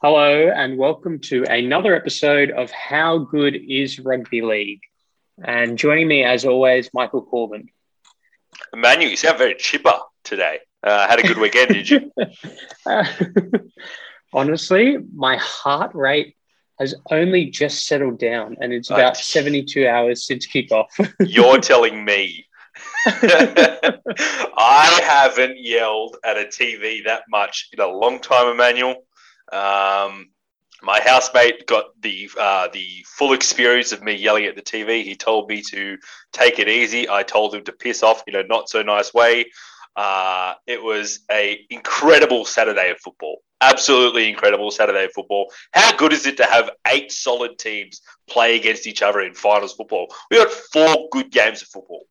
[0.00, 4.82] Hello, and welcome to another episode of How Good is Rugby League.
[5.42, 7.68] And joining me, as always, Michael Corbin.
[8.72, 10.60] Emmanuel, you sound very chipper today.
[10.84, 12.12] Uh, had a good weekend, did you?
[12.86, 13.04] Uh,
[14.32, 16.36] honestly, my heart rate
[16.78, 20.86] has only just settled down, and it's about Uh, 72 hours since kickoff.
[21.20, 22.46] You're telling me.
[23.04, 28.94] I haven't yelled at a TV that much in a long time, Emmanuel.
[29.52, 30.30] Um,
[30.82, 35.02] my housemate got the uh, the full experience of me yelling at the TV.
[35.02, 35.98] He told me to
[36.32, 37.08] take it easy.
[37.08, 39.46] I told him to piss off in a not so nice way.
[39.96, 43.38] Uh, it was a incredible Saturday of football.
[43.60, 45.50] Absolutely incredible Saturday of football.
[45.72, 49.74] How good is it to have eight solid teams play against each other in finals
[49.74, 50.06] football?
[50.30, 52.06] We got four good games of football.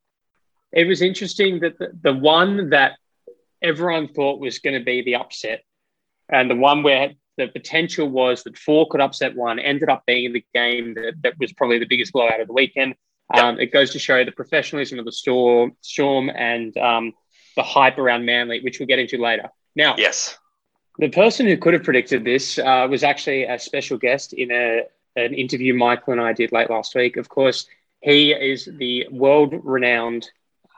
[0.74, 2.98] it was interesting that the, the one that
[3.62, 5.64] everyone thought was going to be the upset,
[6.28, 10.34] and the one where the potential was that four could upset one, ended up being
[10.34, 12.96] the game that, that was probably the biggest blowout of the weekend.
[13.34, 17.14] Um, it goes to show the professionalism of the storm, storm and um,
[17.56, 19.50] the hype around Manly, which we'll get into later.
[19.76, 20.38] Now, Yes.
[20.98, 24.84] the person who could have predicted this uh, was actually a special guest in a,
[25.16, 27.18] an interview Michael and I did late last week.
[27.18, 27.68] Of course,
[28.02, 30.30] he is the world renowned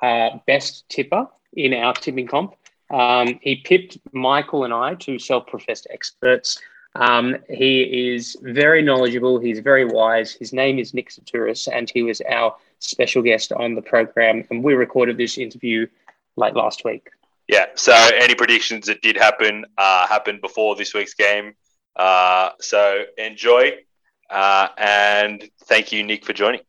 [0.02, 2.56] uh, best tipper in our tipping comp.
[2.90, 6.60] Um, he pipped Michael and I, two self professed experts.
[6.96, 10.32] Um, he is very knowledgeable, he's very wise.
[10.34, 14.44] His name is Nick Saturis, and he was our special guest on the program.
[14.50, 15.88] And we recorded this interview
[16.36, 17.10] late last week.
[17.48, 17.66] Yeah.
[17.76, 21.54] So any predictions that did happen uh, happened before this week's game.
[21.96, 23.74] Uh, so enjoy,
[24.30, 26.62] uh, and thank you, Nick, for joining.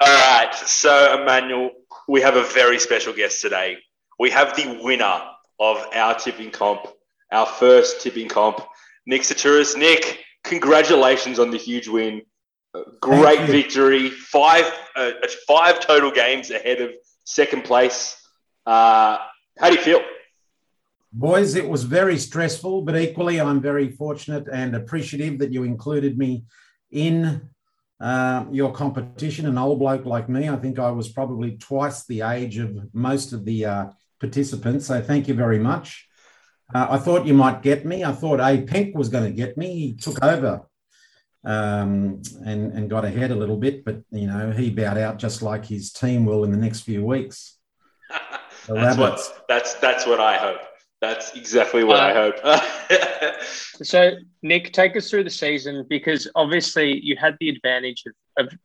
[0.00, 0.54] All right.
[0.54, 1.70] So Emmanuel,
[2.08, 3.78] we have a very special guest today.
[4.22, 5.20] We have the winner
[5.58, 6.86] of our tipping comp,
[7.32, 8.60] our first tipping comp,
[9.04, 9.76] Nick Saturis.
[9.76, 12.22] Nick, congratulations on the huge win.
[12.72, 14.10] Uh, Great victory.
[14.10, 15.10] Five, uh,
[15.48, 16.92] five total games ahead of
[17.24, 18.16] second place.
[18.64, 19.18] Uh,
[19.58, 20.02] how do you feel?
[21.12, 26.16] Boys, it was very stressful, but equally, I'm very fortunate and appreciative that you included
[26.16, 26.44] me
[26.92, 27.50] in
[27.98, 29.46] uh, your competition.
[29.46, 33.32] An old bloke like me, I think I was probably twice the age of most
[33.32, 33.86] of the uh,
[34.22, 34.86] participants.
[34.86, 36.08] So thank you very much.
[36.74, 38.02] Uh, I thought you might get me.
[38.02, 39.78] I thought A Pink was going to get me.
[39.78, 40.62] He took over
[41.44, 45.42] um, and, and got ahead a little bit, but you know he bowed out just
[45.42, 47.58] like his team will in the next few weeks.
[48.68, 48.98] That's Rabbits.
[49.28, 50.60] what that's that's what I hope.
[51.00, 52.36] That's exactly what I hope.
[53.82, 54.12] So,
[54.42, 58.58] Nick, take us through the season because obviously you had the advantage of, of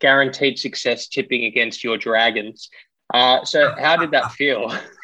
[0.00, 2.68] guaranteed success tipping against your Dragons.
[3.12, 4.74] Uh, so, how did that feel?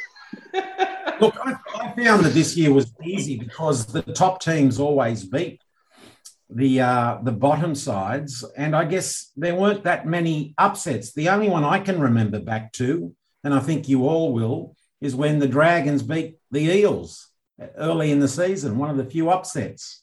[1.20, 5.60] Look, I, I found that this year was easy because the top teams always beat
[6.48, 11.12] the uh, the bottom sides, and I guess there weren't that many upsets.
[11.12, 13.14] The only one I can remember back to,
[13.44, 17.28] and I think you all will, is when the Dragons beat the Eels
[17.76, 18.78] early in the season.
[18.78, 20.02] One of the few upsets.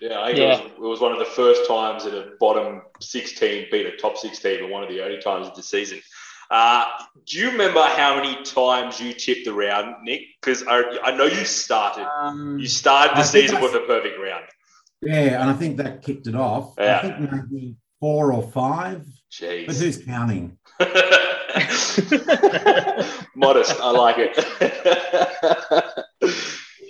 [0.00, 0.58] yeah, I Yeah.
[0.58, 3.96] It, was, it was one of the first times that a bottom sixteen beat a
[3.96, 6.00] top six team, and one of the only times of the season.
[6.50, 6.84] Uh,
[7.26, 10.22] do you remember how many times you tipped the round, Nick?
[10.40, 12.06] Because I, I know you started.
[12.08, 14.44] Um, You started the I season with a perfect round.
[15.00, 16.74] yeah, and I think that kicked it off.
[16.78, 16.98] Yeah.
[16.98, 19.66] I think maybe four or five, Jeez.
[19.66, 20.58] but who's counting?
[23.36, 23.80] Modest.
[23.80, 24.36] I like it.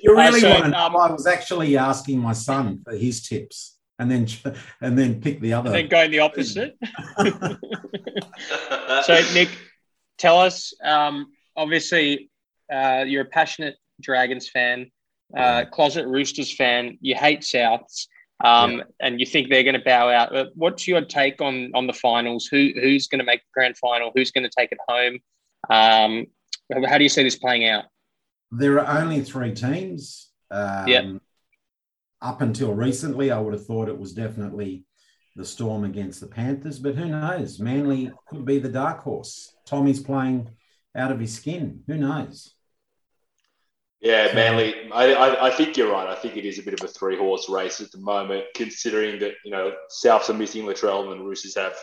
[0.02, 0.78] You really so, want to know?
[0.78, 4.26] um, I was actually asking my son for his tips, and then
[4.80, 5.68] and then pick the other.
[5.68, 6.76] And then going the opposite.
[9.04, 9.48] So, Nick,
[10.18, 10.74] tell us.
[10.82, 12.30] Um, obviously,
[12.72, 14.90] uh, you're a passionate Dragons fan,
[15.36, 16.98] uh, closet Roosters fan.
[17.00, 18.06] You hate Souths,
[18.42, 20.32] um, and you think they're going to bow out.
[20.54, 22.46] What's your take on on the finals?
[22.46, 24.10] Who who's going to make the grand final?
[24.14, 25.18] Who's going to take it home?
[25.70, 26.26] Um,
[26.86, 27.84] how do you see this playing out?
[28.50, 30.30] There are only three teams.
[30.50, 31.12] Um, Yeah.
[32.22, 34.84] Up until recently, I would have thought it was definitely
[35.36, 37.58] the Storm against the Panthers, but who knows?
[37.60, 39.56] Manly could be the dark horse.
[39.66, 40.50] Tommy's playing
[40.94, 41.82] out of his skin.
[41.86, 42.54] Who knows?
[44.00, 44.90] Yeah, Manly.
[44.92, 46.08] I, I, I think you're right.
[46.08, 49.18] I think it is a bit of a three horse race at the moment, considering
[49.20, 49.72] that you know
[50.04, 51.76] Souths are missing Latrell and the Roosters have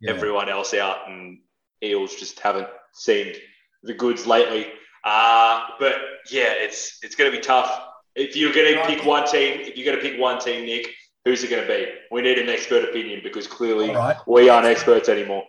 [0.00, 0.12] Yeah.
[0.12, 1.38] everyone else out, and
[1.82, 3.36] Eels just haven't seemed
[3.82, 4.66] the goods lately.
[5.04, 5.96] Uh, but
[6.30, 7.82] yeah, it's it's going to be tough.
[8.14, 10.88] If you're going to pick one team, if you're going to pick one team, Nick,
[11.24, 11.86] who's it going to be?
[12.10, 14.16] We need an expert opinion because clearly All right.
[14.26, 15.44] we aren't experts anymore.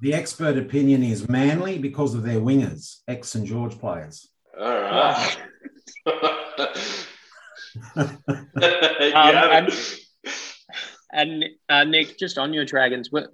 [0.00, 4.28] The expert opinion is Manly because of their wingers, ex St George players.
[4.58, 5.36] All right.
[7.96, 8.18] Um,
[9.14, 9.58] yeah.
[9.58, 9.72] and-
[11.10, 13.28] And uh, Nick, just on your Dragons, what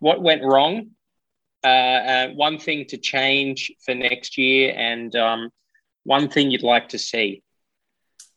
[0.00, 0.90] what went wrong?
[1.62, 5.50] Uh, uh, one thing to change for next year, and um,
[6.02, 7.43] one thing you'd like to see.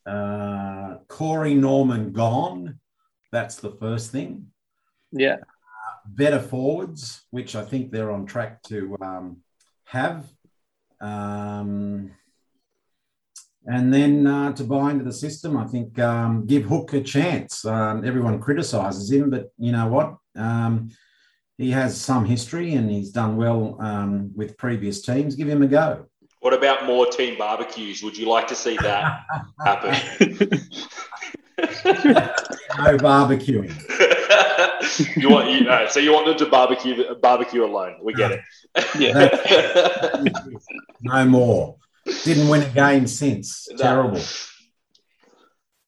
[0.07, 2.79] Uh, Corey Norman gone.
[3.31, 4.47] That's the first thing.
[5.11, 5.37] Yeah,
[6.05, 9.37] Better forwards, which I think they're on track to um,
[9.85, 10.25] have.
[11.01, 12.11] Um,
[13.65, 17.65] and then uh, to buy into the system, I think um, give Hook a chance.
[17.65, 20.15] Um, everyone criticises him, but you know what?
[20.37, 20.89] Um,
[21.57, 25.35] he has some history and he's done well um, with previous teams.
[25.35, 26.05] Give him a go.
[26.39, 28.03] What about more team barbecues?
[28.03, 29.25] Would you like to see that
[29.63, 30.61] happen?
[31.59, 33.73] No barbecuing.
[35.17, 37.95] you want you, uh, so you want them to barbecue barbecue alone?
[38.03, 38.41] We get it.
[38.99, 40.23] yeah.
[41.01, 41.77] no more.
[42.23, 43.67] Didn't win a game since.
[43.71, 43.77] No.
[43.77, 44.21] Terrible.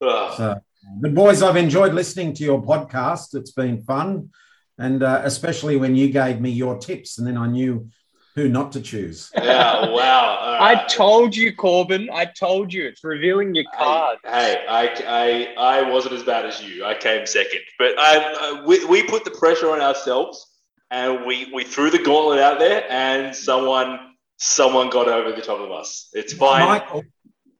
[0.02, 0.34] Ugh.
[0.38, 0.60] So,
[1.02, 3.36] but boys, I've enjoyed listening to your podcast.
[3.36, 4.32] It's been fun,
[4.80, 7.90] and uh, especially when you gave me your tips, and then I knew
[8.40, 9.32] who not to choose.
[9.36, 10.38] yeah, wow.
[10.40, 12.10] All I told you, Corbin.
[12.12, 12.88] I told you.
[12.88, 14.20] It's revealing your card.
[14.24, 16.86] Hey, I, I, I wasn't as bad as you.
[16.86, 20.46] I came second, but I, I we, we put the pressure on ourselves,
[20.92, 24.00] and we, we threw the gauntlet out there, and someone
[24.40, 26.10] someone got over the top of us.
[26.14, 26.66] It's fine.
[26.66, 27.04] Michael,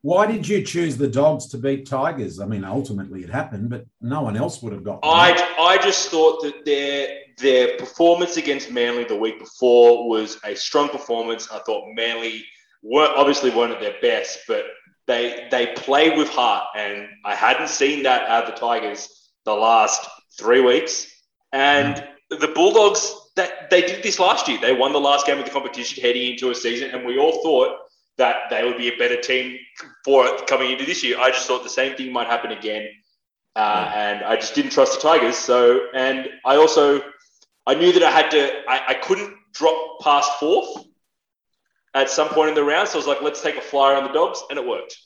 [0.02, 2.40] why did you choose the Dogs to beat Tigers?
[2.40, 5.02] I mean, ultimately it happened, but no one else would have got.
[5.02, 5.10] them.
[5.10, 10.54] I, I just thought that their their performance against Manly the week before was a
[10.54, 11.50] strong performance.
[11.50, 12.44] I thought Manly
[12.82, 14.64] were obviously weren't at their best, but
[15.06, 19.54] they they played with heart, and I hadn't seen that out of the Tigers the
[19.54, 20.08] last
[20.38, 21.06] three weeks.
[21.52, 24.58] And the Bulldogs that they did this last year.
[24.60, 27.42] They won the last game of the competition heading into a season, and we all
[27.42, 27.76] thought
[28.18, 29.58] that they would be a better team
[30.04, 31.18] for it coming into this year.
[31.18, 32.88] I just thought the same thing might happen again.
[33.56, 35.36] Uh, and I just didn't trust the Tigers.
[35.36, 37.00] So, and I also,
[37.66, 40.86] I knew that I had to, I, I couldn't drop past fourth
[41.94, 42.88] at some point in the round.
[42.88, 44.96] So I was like, let's take a flyer on the dogs, and it worked.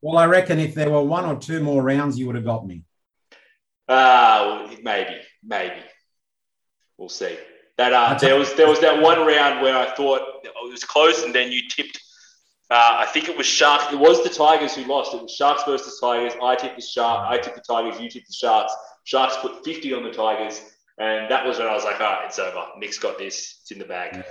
[0.00, 2.66] well, I reckon if there were one or two more rounds, you would have got
[2.66, 2.84] me.
[3.88, 5.80] Uh, maybe, maybe.
[6.96, 7.36] We'll see.
[7.78, 11.24] That uh, there was there was that one round where I thought it was close,
[11.24, 12.00] and then you tipped.
[12.72, 13.92] Uh, I think it was Sharks.
[13.92, 15.12] It was the Tigers who lost.
[15.12, 16.32] It was Sharks versus Tigers.
[16.42, 17.28] I tipped the Shark.
[17.28, 18.00] I tipped the Tigers.
[18.00, 18.72] You tipped the Sharks.
[19.04, 20.58] Sharks put fifty on the Tigers,
[20.98, 22.64] and that was when I was like, "All right, it's over.
[22.78, 23.58] Nick's got this.
[23.60, 24.24] It's in the bag."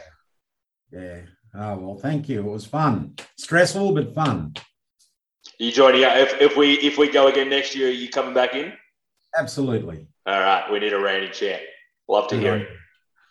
[0.92, 1.20] Yeah.
[1.54, 2.40] Oh well, thank you.
[2.40, 4.54] It was fun, stressful but fun.
[4.58, 6.04] Are you joining?
[6.04, 6.18] us?
[6.18, 8.74] If, if we if we go again next year, are you coming back in?
[9.38, 10.08] Absolutely.
[10.26, 11.62] All right, we need a reigning champ.
[12.08, 12.70] Love to hear it.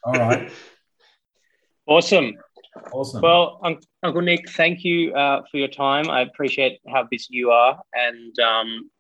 [0.05, 0.53] All right.
[1.87, 2.35] Awesome.
[2.93, 3.21] Awesome.
[3.23, 6.11] Well, Un- Uncle Nick, thank you uh, for your time.
[6.11, 8.91] I appreciate how busy you are, and um,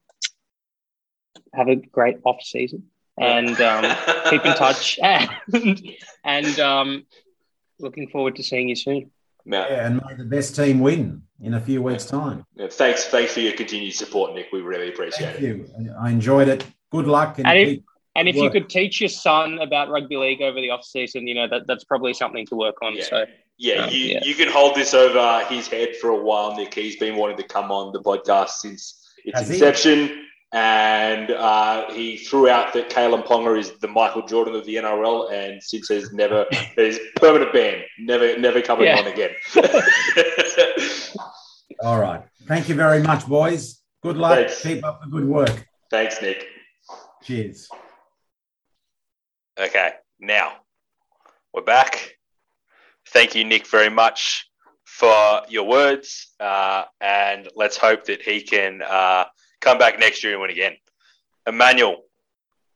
[1.55, 2.85] have a great off season.
[3.19, 3.85] And um,
[4.31, 4.99] keep in touch.
[5.03, 5.81] And,
[6.25, 7.07] and um,
[7.79, 9.11] looking forward to seeing you soon.
[9.45, 12.45] Now, yeah, and may the best team win in a few weeks' time.
[12.55, 14.49] Yeah, thanks, thanks for your continued support, Nick.
[14.53, 15.71] We really appreciate Thank it.
[15.79, 15.95] you.
[15.99, 16.65] I enjoyed it.
[16.91, 17.39] Good luck.
[17.39, 17.81] And And if-
[18.17, 21.35] And if you could teach your son about rugby league over the off season, you
[21.35, 22.97] know that that's probably something to work on.
[22.97, 23.05] Yeah.
[23.05, 23.25] So
[23.63, 24.21] Yeah, Um, you, yeah.
[24.25, 26.73] you can hold this over his head for a while, Nick.
[26.73, 29.55] He's been wanting to come on the podcast since its Has he?
[29.57, 30.27] inception.
[30.53, 35.31] And uh, he threw out that Kalyn Ponga is the Michael Jordan of the NRL,
[35.31, 38.99] and since has never, there's permanent ban, never, never coming Yeah.
[38.99, 39.31] on again.
[41.83, 42.23] All right.
[42.49, 43.81] Thank you very much, boys.
[44.03, 44.37] Good luck.
[44.39, 44.63] Thanks.
[44.63, 45.69] Keep up the good work.
[45.91, 46.47] Thanks, Nick.
[47.23, 47.69] Cheers.
[49.59, 50.53] Okay, now
[51.53, 52.17] we're back.
[53.13, 54.49] Thank you, Nick, very much
[54.85, 56.29] for your words.
[56.39, 59.25] Uh, and let's hope that he can uh,
[59.61, 60.77] come back next year and win again.
[61.45, 62.05] Emmanuel,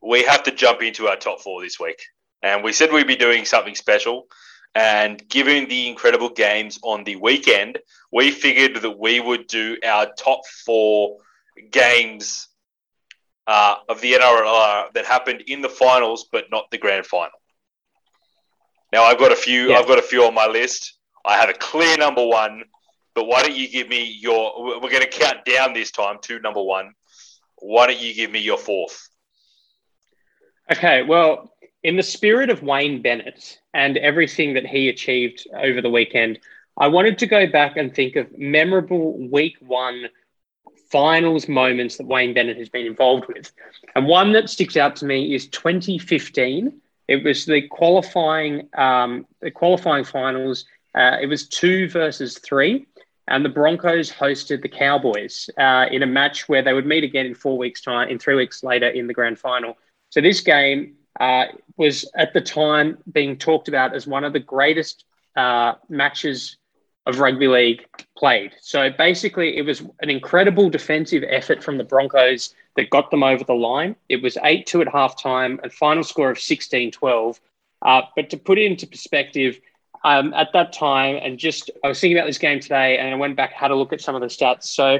[0.02, 2.02] we have to jump into our top four this week.
[2.42, 4.26] And we said we'd be doing something special.
[4.74, 7.78] And given the incredible games on the weekend,
[8.10, 11.18] we figured that we would do our top four
[11.70, 12.48] games
[13.46, 17.38] uh, of the NRL that happened in the finals, but not the grand final.
[18.94, 19.70] Now I've got a few.
[19.70, 19.78] Yeah.
[19.78, 20.98] I've got a few on my list.
[21.24, 22.62] I have a clear number one,
[23.16, 24.80] but why don't you give me your?
[24.80, 26.92] We're going to count down this time to number one.
[27.56, 29.08] Why don't you give me your fourth?
[30.70, 35.90] Okay, well, in the spirit of Wayne Bennett and everything that he achieved over the
[35.90, 36.38] weekend,
[36.78, 40.04] I wanted to go back and think of memorable week one
[40.88, 43.50] finals moments that Wayne Bennett has been involved with.
[43.96, 46.80] And one that sticks out to me is 2015.
[47.08, 50.64] It was the qualifying um, the qualifying finals.
[50.94, 52.86] Uh, it was two versus three,
[53.28, 57.26] and the Broncos hosted the Cowboys uh, in a match where they would meet again
[57.26, 59.76] in four weeks' time, in three weeks later in the grand final.
[60.10, 61.46] So this game uh,
[61.76, 65.04] was at the time being talked about as one of the greatest
[65.36, 66.56] uh, matches
[67.06, 68.52] of rugby league played.
[68.60, 73.44] So basically, it was an incredible defensive effort from the Broncos that got them over
[73.44, 73.96] the line.
[74.08, 77.40] It was 8 2 at halftime, a final score of 16 12.
[77.82, 79.60] Uh, but to put it into perspective,
[80.04, 83.16] um, at that time, and just I was thinking about this game today, and I
[83.16, 84.64] went back had a look at some of the stats.
[84.64, 84.98] So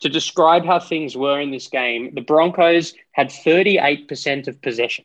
[0.00, 5.04] to describe how things were in this game, the Broncos had 38% of possession,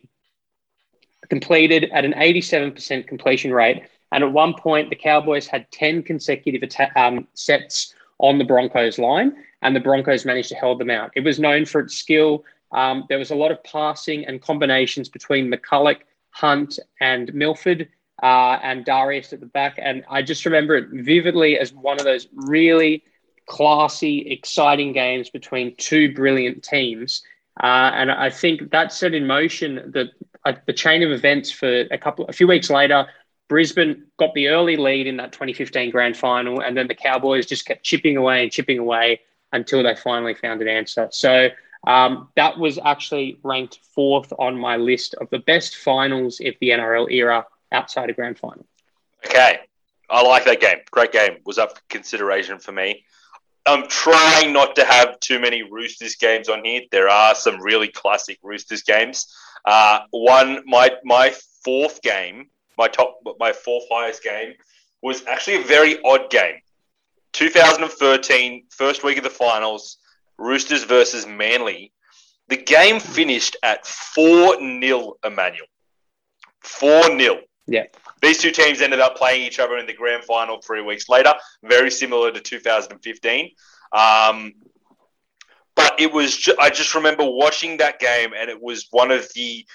[1.30, 3.84] completed at an 87% completion rate.
[4.12, 8.98] And at one point, the Cowboys had 10 consecutive atta- um, sets on the Broncos
[8.98, 11.12] line, and the Broncos managed to hold them out.
[11.16, 12.46] It was known for its skill.
[12.72, 16.00] Um, there was a lot of passing and combinations between McCullough,
[16.32, 17.90] Hunt, and Milford,
[18.24, 19.78] uh, and Darius at the back.
[19.78, 23.04] And I just remember it vividly as one of those really
[23.48, 27.24] classy, exciting games between two brilliant teams.
[27.62, 30.12] Uh, and I think that set in motion the
[30.46, 33.08] uh, the chain of events for a couple a few weeks later.
[33.50, 37.66] Brisbane got the early lead in that 2015 grand final, and then the Cowboys just
[37.66, 39.22] kept chipping away and chipping away
[39.54, 41.08] until they finally found an answer.
[41.12, 41.50] So
[41.86, 46.70] um, that was actually ranked fourth on my list of the best finals of the
[46.70, 48.66] NRL era outside of grand final.
[49.26, 49.60] Okay,
[50.10, 50.80] I like that game.
[50.92, 51.38] Great game.
[51.46, 53.06] Was up for consideration for me.
[53.66, 56.82] I'm trying not to have too many Roosters games on here.
[56.92, 59.34] There are some really classic Roosters games.
[59.66, 62.48] Uh, one, my my fourth game,
[62.78, 64.54] my top, my fourth highest game,
[65.02, 66.60] was actually a very odd game.
[67.34, 69.98] 2013, first week of the finals,
[70.38, 71.92] Roosters versus Manly.
[72.48, 75.68] The game finished at 4 0 Emmanuel.
[76.62, 77.40] 4 0.
[77.68, 77.84] Yeah.
[78.22, 81.34] These two teams ended up playing each other in the grand final three weeks later,
[81.64, 83.52] very similar to 2015.
[83.92, 84.54] Um,
[85.76, 89.28] but it was, ju- I just remember watching that game, and it was one of
[89.36, 89.66] the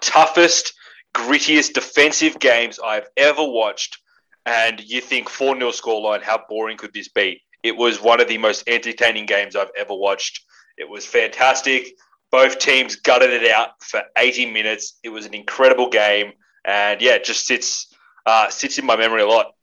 [0.00, 0.72] toughest,
[1.14, 3.98] grittiest defensive games I've ever watched.
[4.46, 7.42] And you think 4 0 scoreline, how boring could this be?
[7.62, 10.40] It was one of the most entertaining games I've ever watched.
[10.76, 11.94] It was fantastic.
[12.30, 14.98] Both teams gutted it out for 80 minutes.
[15.02, 16.32] It was an incredible game.
[16.64, 17.92] And yeah, it just sits
[18.26, 19.54] uh, sits in my memory a lot.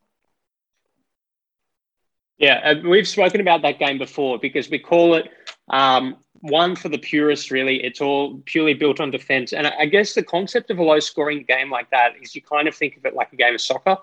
[2.38, 5.30] Yeah, uh, we've spoken about that game before because we call it
[5.70, 6.18] um,
[6.50, 7.84] one for the purists, really.
[7.84, 9.54] It's all purely built on defense.
[9.54, 12.42] And I I guess the concept of a low scoring game like that is you
[12.42, 13.98] kind of think of it like a game of soccer,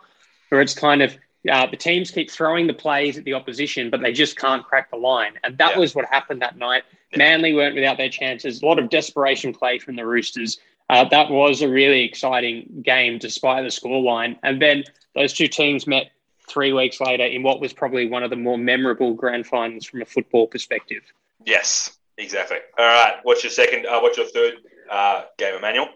[0.49, 1.17] where it's kind of
[1.51, 4.91] uh, the teams keep throwing the plays at the opposition, but they just can't crack
[4.91, 5.33] the line.
[5.43, 5.79] And that Yeah.
[5.79, 6.85] was what happened that night.
[7.17, 8.63] Manly weren't without their chances.
[8.63, 10.61] A lot of desperation play from the Roosters.
[10.89, 14.39] Uh, that was a really exciting game despite the scoreline.
[14.43, 14.85] And then
[15.15, 16.13] those two teams met
[16.49, 20.03] three weeks later in what was probably one of the more memorable grand finals from
[20.03, 21.03] a football perspective.
[21.45, 22.59] Yes, exactly.
[22.79, 23.15] All right.
[23.23, 23.87] What's your second?
[23.87, 24.55] Uh, what's your third
[24.91, 25.89] uh, game, Emmanuel?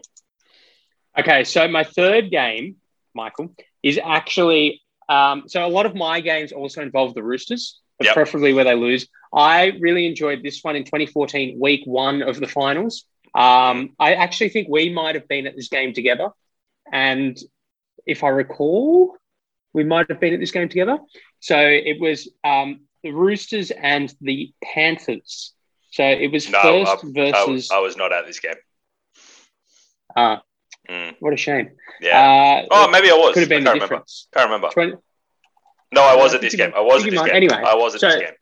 [1.17, 2.75] Okay, so my third game,
[3.15, 8.05] Michael, is actually um, so a lot of my games also involve the Roosters, but
[8.05, 8.13] Yep.
[8.13, 9.07] preferably where they lose.
[9.33, 13.05] I really enjoyed this one in 2014, week one of the finals.
[13.33, 16.29] Um, I actually think we might have been at this game together.
[16.91, 17.37] And
[18.05, 19.15] if I recall,
[19.73, 20.97] we might have been at this game together.
[21.39, 25.53] So it was um, the Roosters and the Panthers.
[25.97, 27.47] So it was No, first I, I, versus.
[27.47, 28.53] was, I was not at this game.
[30.15, 30.43] Ah,
[30.87, 31.71] Mm, what a shame.
[31.99, 32.61] yeah.
[32.63, 33.33] Uh, oh, maybe I was.
[33.33, 33.95] could have been I the can't remember.
[33.95, 34.27] difference.
[34.31, 34.69] Can't remember.
[34.69, 34.93] 20,
[35.91, 36.71] No, I was Uh, at this game.
[36.75, 37.33] I was at this game.
[37.33, 38.33] anyway, I was at so- this game.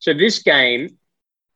[0.00, 0.98] So this game,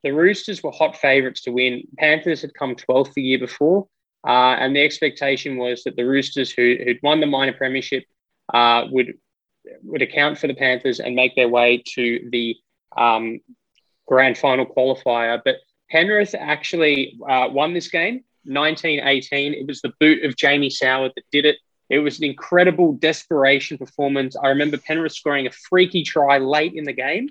[0.05, 1.83] the Roosters were hot favourites to win.
[1.99, 3.89] Panthers had come 12th the year before,
[4.25, 4.31] uh,
[4.61, 8.05] and the expectation was that the Roosters, who, who'd won the minor premiership,
[8.55, 9.19] uh, would
[9.83, 12.57] would account for the Panthers and make their way to the
[12.97, 13.41] um,
[14.07, 15.41] grand final qualifier.
[15.45, 15.57] But
[15.91, 19.55] Penrith actually uh, won this game, 1918.
[19.55, 21.57] It was the boot of Jamie Soward that did it.
[21.89, 24.37] It was an incredible desperation performance.
[24.37, 27.29] I remember Penrith scoring a freaky try late in the game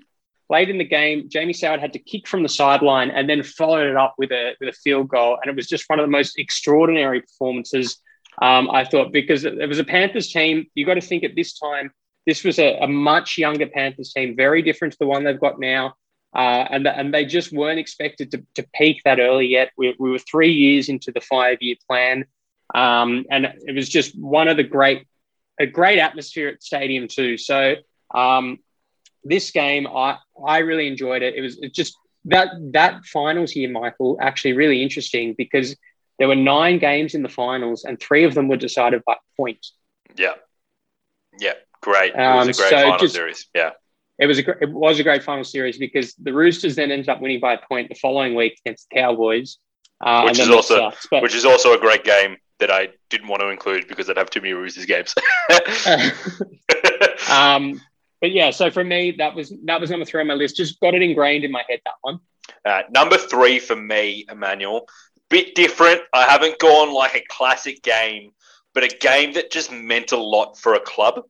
[0.48, 3.88] late in the game, Jamie Soward had to kick from the sideline and then followed
[3.88, 6.10] it up with a with a field goal, and it was just one of the
[6.10, 7.98] most extraordinary performances.
[8.42, 10.66] Um, I thought because it was a Panthers team.
[10.74, 11.90] You got to think at this time,
[12.26, 15.60] this was a, a, much younger Panthers team, very different to the one they've got
[15.60, 15.94] now.
[16.34, 19.70] Uh, and, and they just weren't expected to, to peak that early yet.
[19.78, 22.26] We, we were three years into the five year plan.
[22.74, 25.06] Um, and it was just one of the great,
[25.58, 27.38] a great atmosphere at stadium too.
[27.38, 27.76] So
[28.12, 28.58] um,
[29.24, 31.36] this game, I, I really enjoyed it.
[31.36, 35.76] It was just that, that finals year, Michael, actually really interesting because
[36.18, 39.72] there were nine games in the finals and three of them were decided by points.
[40.16, 40.34] Yeah.
[41.38, 41.52] Yeah.
[41.82, 42.14] Great.
[42.14, 43.46] It was a um, great so final just, series.
[43.54, 43.70] Yeah
[44.18, 47.20] it was a it was a great final series because the Roosters then ended up
[47.20, 49.58] winning by a point the following week against the Cowboys,
[50.00, 53.28] uh, which is also sucks, but, which is also a great game that I didn't
[53.28, 55.14] want to include because I'd have too many Roosters games.
[57.30, 57.80] um,
[58.22, 60.56] but yeah, so for me, that was that was number three on my list.
[60.56, 62.20] Just got it ingrained in my head that one.
[62.64, 64.88] Uh, number three for me, Emmanuel,
[65.28, 66.00] bit different.
[66.14, 68.30] I haven't gone like a classic game,
[68.72, 71.22] but a game that just meant a lot for a club.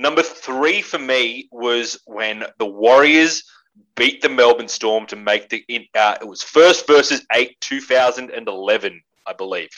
[0.00, 3.44] Number three for me was when the Warriors
[3.96, 5.62] beat the Melbourne Storm to make the.
[5.94, 9.68] Uh, it was first versus eight, 2011, I believe.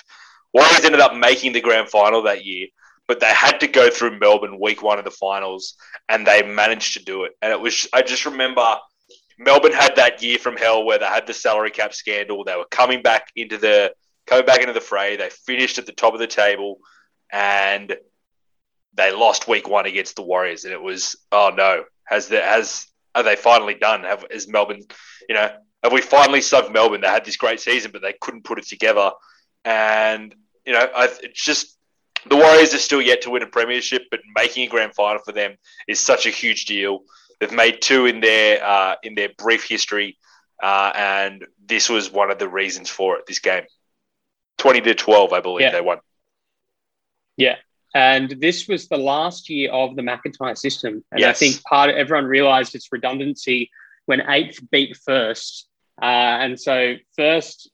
[0.55, 2.69] Warriors ended up making the grand final that year,
[3.09, 5.75] but they had to go through Melbourne week one of the finals,
[6.09, 7.33] and they managed to do it.
[7.43, 7.89] And it was.
[7.93, 8.77] I just remember
[9.41, 12.45] Melbourne had that year from hell where they had the salary cap scandal.
[12.45, 13.93] They were coming back into the
[14.29, 15.17] coming back into the fray.
[15.17, 16.79] They finished at the top of the table,
[17.33, 17.97] and
[18.95, 22.87] they lost week one against the Warriors, and it was oh no, has the has
[23.15, 24.03] are they finally done?
[24.03, 24.83] Have is Melbourne,
[25.29, 25.51] you know,
[25.83, 27.01] have we finally subbed Melbourne?
[27.01, 29.11] They had this great season, but they couldn't put it together,
[29.65, 30.35] and
[30.65, 31.77] you know, I, it's just
[32.29, 35.33] the Warriors are still yet to win a premiership, but making a grand final for
[35.33, 35.57] them
[35.89, 37.01] is such a huge deal.
[37.41, 40.19] They've made two in their uh, in their brief history,
[40.63, 43.27] uh, and this was one of the reasons for it.
[43.27, 43.65] This game,
[44.59, 45.73] twenty to twelve, I believe yeah.
[45.73, 45.99] they won.
[47.37, 47.57] Yeah,
[47.95, 51.05] and this was the last year of the McIntyre system.
[51.11, 51.37] And yes.
[51.37, 53.71] I think part of everyone realized its redundancy
[54.07, 55.69] when eighth beat first.
[56.01, 57.71] Uh, and so first,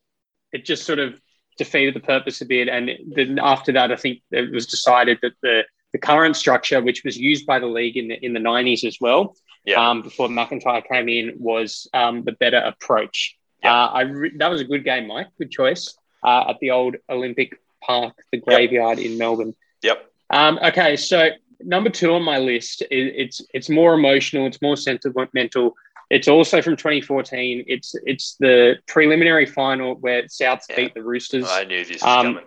[0.52, 1.20] it just sort of
[1.56, 2.68] defeated the purpose a bit.
[2.68, 7.04] And then after that, I think it was decided that the, the current structure, which
[7.04, 9.90] was used by the league in the, in the 90s as well, yeah.
[9.90, 13.36] um, before McIntyre came in, was um, the better approach.
[13.62, 13.72] Yeah.
[13.72, 15.28] Uh, I re- that was a good game, Mike.
[15.38, 19.06] Good choice uh, at the old Olympic Park, the graveyard yep.
[19.06, 19.54] in Melbourne.
[19.82, 20.10] Yep.
[20.30, 24.76] Um, okay, so number two on my list, is, it's it's more emotional, it's more
[24.76, 25.74] sentimental.
[26.10, 27.64] It's also from 2014.
[27.66, 30.76] It's it's the preliminary final where Souths yeah.
[30.76, 31.46] beat the Roosters.
[31.48, 32.44] I knew this was um, coming.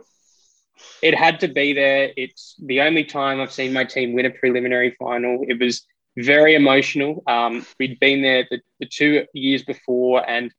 [1.01, 2.11] It had to be there.
[2.17, 5.45] It's the only time I've seen my team win a preliminary final.
[5.47, 5.85] It was
[6.17, 7.23] very emotional.
[7.27, 10.51] Um, we'd been there the, the two years before, and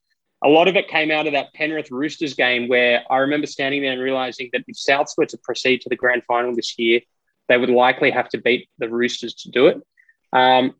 [0.44, 3.83] a lot of it came out of that Penrith Roosters game where I remember standing
[3.83, 7.00] there and realizing that if Souths were to proceed to the grand final this year,
[7.48, 9.81] they would likely have to beat the Roosters to do it.
[10.33, 10.74] Um,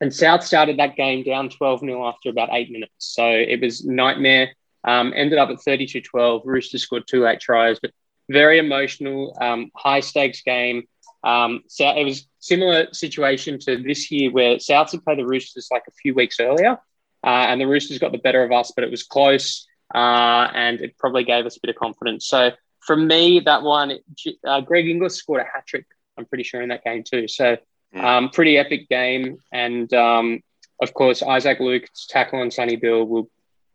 [0.00, 2.92] and South started that game down 12 0 after about eight minutes.
[2.98, 4.50] So it was nightmare.
[4.84, 6.42] Um, ended up at 32 12.
[6.44, 7.92] Roosters scored two late tries, but
[8.30, 10.84] very emotional, um, high stakes game.
[11.22, 15.68] Um, so it was similar situation to this year where Souths had played the Roosters
[15.70, 16.78] like a few weeks earlier,
[17.24, 20.80] uh, and the Roosters got the better of us, but it was close, uh, and
[20.80, 22.26] it probably gave us a bit of confidence.
[22.26, 23.98] So for me, that one,
[24.44, 25.86] uh, Greg Inglis scored a hat trick
[26.20, 27.26] I'm pretty sure in that game too.
[27.26, 27.56] So
[27.92, 28.00] hmm.
[28.00, 30.42] um, pretty epic game, and um,
[30.80, 33.28] of course Isaac Luke's tackle on Sonny Bill will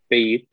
[0.10, 0.48] be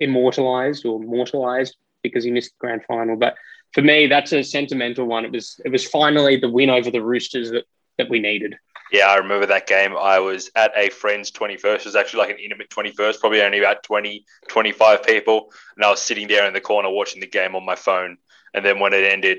[0.00, 3.16] immortalized or mortalized because he missed the grand final.
[3.16, 3.36] But
[3.72, 5.24] for me, that's a sentimental one.
[5.24, 7.64] It was it was finally the win over the Roosters that,
[7.98, 8.56] that we needed.
[8.92, 9.96] Yeah, I remember that game.
[9.96, 11.80] I was at a friend's 21st.
[11.80, 15.52] It was actually like an intimate 21st, probably only about 20, 25 people.
[15.74, 18.16] And I was sitting there in the corner watching the game on my phone.
[18.54, 19.38] And then when it ended,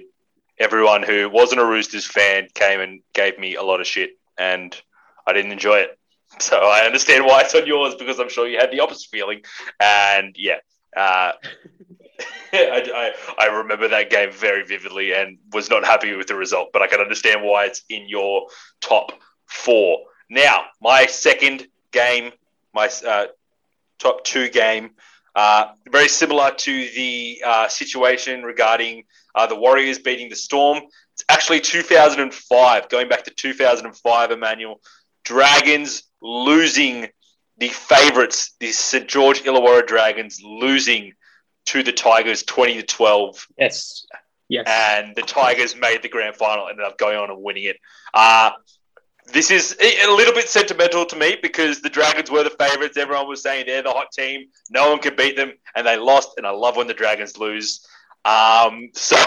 [0.60, 4.76] everyone who wasn't a Roosters fan came and gave me a lot of shit, and
[5.26, 5.92] I didn't enjoy it.
[6.40, 9.42] So I understand why it's on yours because I'm sure you had the opposite feeling.
[9.80, 10.58] And yeah,
[10.96, 11.32] uh,
[12.54, 16.70] I, I, I, remember that game very vividly and was not happy with the result,
[16.72, 18.48] but I can understand why it's in your
[18.82, 19.12] top
[19.46, 20.00] four.
[20.30, 22.32] Now, my second game,
[22.74, 23.28] my uh,
[24.00, 24.92] top two game
[25.38, 29.04] uh, very similar to the uh, situation regarding
[29.36, 30.80] uh, the Warriors beating the Storm.
[31.14, 34.82] It's actually 2005, going back to 2005, Emmanuel.
[35.24, 37.10] Dragons losing
[37.60, 41.14] the favourites, the St George Illawarra Dragons losing
[41.68, 43.48] to the Tigers 20 to 12.
[43.58, 44.06] Yes.
[44.50, 44.66] Yes.
[44.68, 47.78] And the Tigers made the grand final, and ended up going on and winning it.
[48.14, 48.52] Uh,
[49.34, 52.96] this is a a little bit sentimental to me because the Dragons were the favourites.
[52.96, 54.48] Everyone was saying they're the hot team.
[54.70, 56.38] No one could beat them, and they lost.
[56.38, 57.86] And I love when the Dragons lose.
[58.24, 59.18] Um, so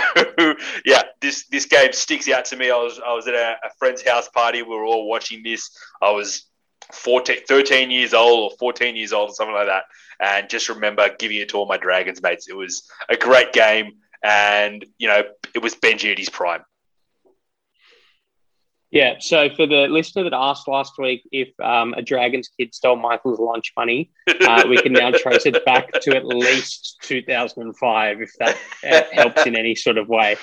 [0.86, 2.70] yeah, this this game sticks out to me.
[2.70, 4.62] I was I was at a, a friend's house party.
[4.62, 5.70] We were all watching this.
[6.00, 6.46] I was
[6.92, 9.84] 14, 13 years old or 14 years old or something like that.
[10.20, 12.48] And just remember giving it to all my Dragons mates.
[12.48, 13.92] It was a great game.
[14.22, 15.22] And, you know,
[15.54, 16.62] it was Benji at his prime.
[18.90, 19.14] Yeah.
[19.20, 23.38] So for the listener that asked last week if um, a Dragons kid stole Michael's
[23.38, 28.56] lunch money, uh, we can now trace it back to at least 2005, if that
[28.84, 30.36] uh, helps in any sort of way.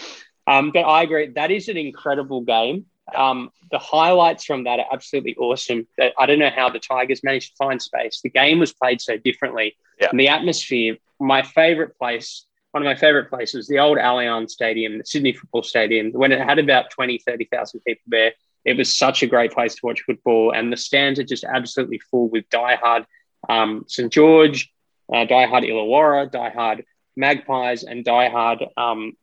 [0.47, 1.27] Um, but I agree.
[1.27, 2.85] That is an incredible game.
[3.15, 5.87] Um, the highlights from that are absolutely awesome.
[6.17, 8.21] I don't know how the Tigers managed to find space.
[8.21, 9.77] The game was played so differently.
[9.99, 10.09] Yeah.
[10.11, 14.97] And the atmosphere, my favorite place, one of my favorite places, the old Allianz Stadium,
[14.97, 18.33] the Sydney Football Stadium, when it had about 20, 30,000 people there.
[18.65, 20.51] It was such a great place to watch football.
[20.53, 23.05] And the stands are just absolutely full with diehard
[23.47, 24.11] um, St.
[24.11, 24.71] George,
[25.11, 26.83] uh, diehard Illawarra, diehard
[27.15, 29.13] Magpies, and diehard um,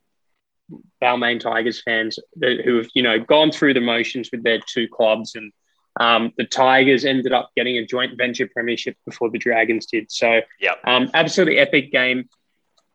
[1.03, 5.35] Balmain Tigers fans who have, you know, gone through the motions with their two clubs.
[5.35, 5.53] And
[6.01, 10.11] um, the Tigers ended up getting a joint venture premiership before the Dragons did.
[10.11, 10.81] So, Yep.
[10.85, 12.29] um, absolutely epic game.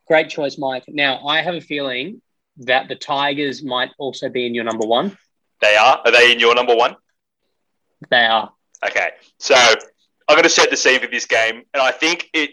[0.08, 0.86] Great choice, Mike.
[0.88, 2.22] Now, I have a feeling
[2.58, 5.18] that the Tigers might also be in your number one.
[5.62, 6.02] They are.
[6.04, 6.96] Are they in your number one?
[8.10, 8.52] They are.
[8.84, 9.76] Okay, so I'm
[10.36, 12.52] going to set the scene for this game, and I think it,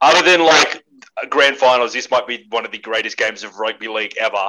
[0.00, 0.83] other than like
[1.28, 4.48] grand finals, this might be one of the greatest games of rugby league ever.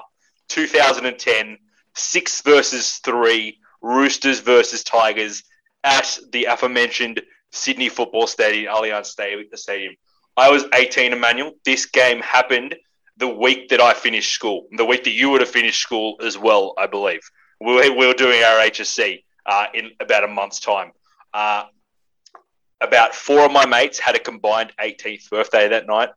[0.49, 1.57] 2010,
[1.95, 5.43] six versus three, Roosters versus Tigers
[5.83, 9.95] at the aforementioned Sydney Football Stadium, Allianz Stadium.
[10.37, 11.53] I was 18, Emmanuel.
[11.63, 12.75] This game happened
[13.17, 16.37] the week that I finished school, the week that you would have finished school as
[16.37, 17.21] well, I believe.
[17.61, 20.91] We were, we were doing our HSC uh, in about a month's time.
[21.33, 21.65] Uh,
[22.81, 26.09] about four of my mates had a combined 18th birthday that night,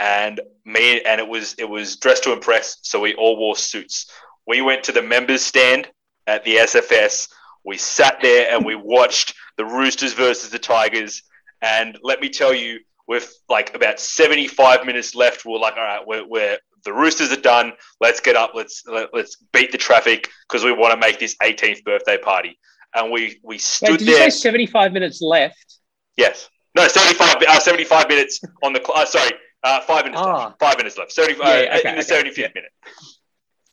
[0.00, 4.10] and me and it was it was dressed to impress, so we all wore suits.
[4.46, 5.88] We went to the members stand
[6.26, 7.28] at the SFS.
[7.64, 11.22] We sat there and we watched the Roosters versus the Tigers.
[11.60, 16.06] And let me tell you, with like about 75 minutes left, we're like, all right,
[16.06, 17.74] we're, we're the Roosters are done.
[18.00, 18.52] Let's get up.
[18.54, 22.58] Let's let, let's beat the traffic because we want to make this 18th birthday party.
[22.94, 24.30] And we we stood Wait, did you there.
[24.30, 25.76] say 75 minutes left?
[26.16, 26.48] Yes.
[26.74, 28.98] No, 75, uh, 75 minutes on the clock.
[28.98, 29.32] Uh, sorry,
[29.62, 30.44] uh, five minutes Ah.
[30.46, 30.58] left.
[30.60, 31.12] Five minutes left.
[31.12, 32.48] 75, Yeah, uh, okay, in the okay, 75th yeah.
[32.54, 32.72] minute.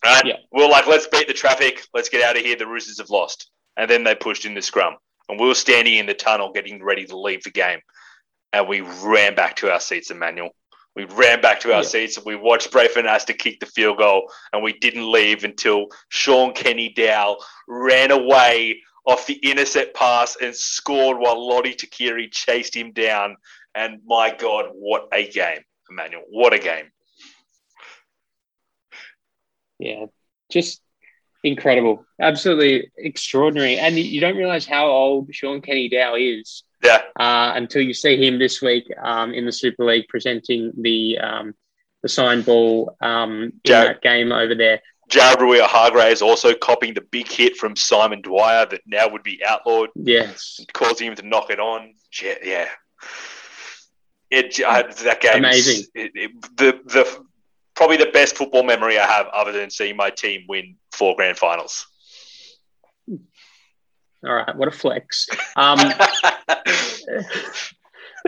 [0.06, 0.26] Right?
[0.26, 0.36] Yeah.
[0.52, 1.82] We are like, let's beat the traffic.
[1.94, 2.56] Let's get out of here.
[2.56, 3.50] The Roosters have lost.
[3.78, 4.96] And then they pushed in the scrum.
[5.30, 7.80] And we were standing in the tunnel getting ready to leave the game.
[8.54, 10.50] And we ran back to our seats, Emmanuel.
[10.96, 11.88] We ran back to our Yeah.
[11.88, 14.32] seats and we watched Braith Anasta kick the field goal.
[14.54, 21.18] And we didn't leave until Shaun Kenny-Dowall ran away off the intercept pass and scored
[21.18, 23.36] while Lote Tuqiri chased him down.
[23.76, 26.24] And my God, what a game, Emmanuel.
[26.30, 26.92] What a game.
[29.80, 30.06] Yeah,
[30.52, 30.82] just
[31.44, 33.78] incredible, absolutely extraordinary.
[33.78, 37.02] And you don't realize how old Shaun Kenny-Dowall is Yeah.
[37.20, 41.54] uh, until you see him this week um, in the Super League presenting the um,
[42.04, 44.82] the sign ball um, in that game over there.
[45.10, 49.90] Jared Waerea-Hargreaves also copying the big hit from Simon Dwyer that now would be outlawed,
[49.96, 51.94] Yes, causing him to knock it on.
[52.22, 52.36] Yeah.
[52.44, 52.68] yeah.
[54.30, 55.86] It, that game Amazing.
[55.96, 57.26] It, it, the, the,
[57.76, 61.38] probably the best football memory I have other than seeing my team win four grand
[61.38, 61.88] finals.
[63.10, 63.18] all
[64.24, 65.28] right, what a flex.
[65.56, 65.80] Um,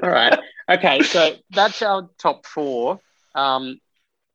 [0.04, 3.02] all right, okay, so that's our top four.
[3.36, 3.80] Um,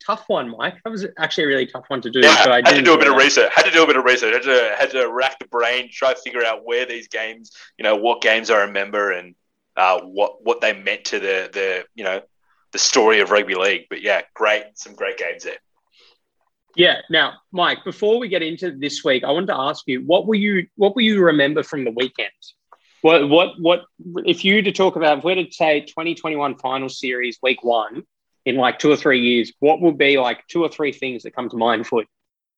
[0.04, 0.76] tough one, Mike.
[0.84, 2.94] That was actually a really tough one to do, Yeah, but I had to do
[2.94, 3.52] a bit enjoy of research.
[3.54, 4.34] Had to do a bit of research.
[4.34, 7.84] Had to had to rack the brain, try to figure out where these games, you
[7.84, 9.34] know, what games I remember and
[9.76, 12.20] uh, what what they meant to the the you know
[12.72, 13.86] the story of rugby league.
[13.88, 15.58] But yeah, great, some great games there.
[16.76, 16.96] Yeah.
[17.08, 20.38] Now, Mike, before we get into this week, I wanted to ask you what will
[20.38, 22.30] you what will you remember from the weekend?
[23.02, 23.84] What what what
[24.24, 27.62] if you were to talk about if we were to say 2021 final series week
[27.62, 28.02] one
[28.44, 31.34] in like two or three years, what will be like two or three things that
[31.34, 32.06] come to mind for you?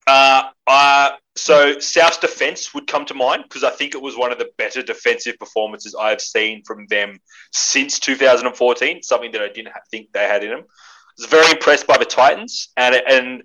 [0.07, 4.33] Uh, uh, so South's defense would come to mind because I think it was one
[4.33, 7.19] of the better defensive performances I've seen from them
[7.53, 9.03] since 2014.
[9.03, 10.61] Something that I didn't ha- think they had in them.
[10.61, 13.43] I was very impressed by the Titans, and and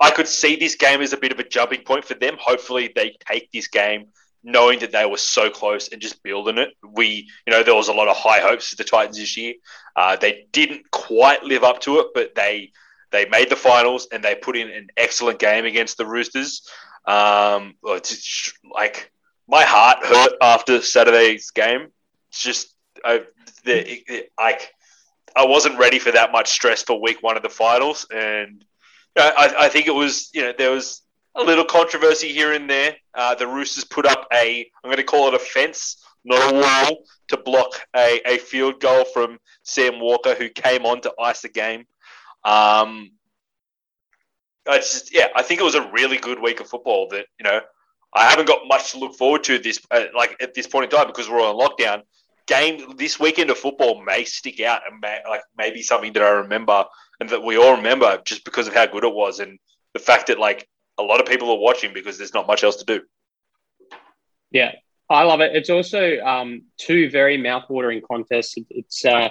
[0.00, 2.36] I could see this game as a bit of a jumping point for them.
[2.38, 4.06] Hopefully, they take this game
[4.42, 6.70] knowing that they were so close and just building it.
[6.82, 9.54] We, you know, there was a lot of high hopes for the Titans this year.
[9.96, 12.72] Uh, they didn't quite live up to it, but they
[13.10, 16.68] they made the finals and they put in an excellent game against the Roosters.
[17.06, 17.74] Um,
[18.72, 19.10] like
[19.48, 21.88] my heart hurt after Saturday's game.
[22.30, 23.22] It's just I,
[24.38, 24.72] like
[25.36, 28.64] I wasn't ready for that much stress for week one of the finals, and
[29.16, 31.02] I, I think it was you know there was
[31.34, 32.96] a little controversy here and there.
[33.14, 36.54] Uh, the Roosters put up a I'm going to call it a fence, not a
[36.54, 41.42] wall, to block a, a field goal from Sam Walker, who came on to ice
[41.42, 41.86] the game.
[42.44, 43.12] Um,
[44.68, 47.08] I just yeah, I think it was a really good week of football.
[47.08, 47.60] That you know
[48.14, 50.90] I haven't got much to look forward to this uh, like at this point in
[50.90, 52.02] time because we're on lockdown.
[52.46, 56.30] Game this weekend of football may stick out and may, like maybe something that I
[56.30, 56.84] remember
[57.20, 59.58] and that we all remember just because of how good it was and
[59.92, 62.76] the fact that like a lot of people are watching because there's not much else
[62.76, 63.02] to do.
[64.50, 64.72] Yeah,
[65.08, 65.54] I love it.
[65.54, 68.56] It's also um, two very mouthwatering contests.
[68.70, 69.28] It's uh,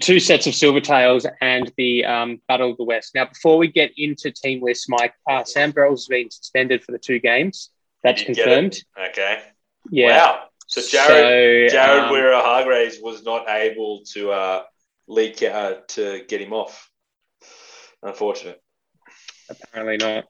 [0.00, 3.14] two sets of Silvertails and the um, Battle of the West.
[3.14, 6.98] Now, before we get into team lists, Mike, uh, Sam has been suspended for the
[6.98, 7.70] two games.
[8.02, 8.78] That's confirmed.
[9.10, 9.42] Okay.
[9.90, 10.16] Yeah.
[10.16, 10.44] Wow.
[10.66, 14.62] So Jared So, Jared um, Wira Hargraves was not able to uh,
[15.08, 16.90] leak uh, to get him off.
[18.02, 18.60] Unfortunate.
[19.50, 20.24] Apparently not.